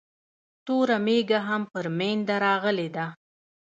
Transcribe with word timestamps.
توره 0.65 0.97
مېږه 1.05 1.39
هم 1.47 1.61
پر 1.71 1.85
مينده 1.97 2.35
راغلې 2.45 2.89
ده 2.95 3.05